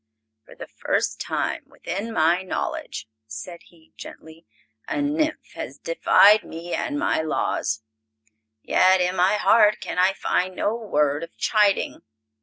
[0.45, 4.47] "For the first time within my knowledge," said he, gently,
[4.87, 7.83] "a nymph has defied me and my laws;
[8.63, 12.01] yet in my heart can I find no word of chiding.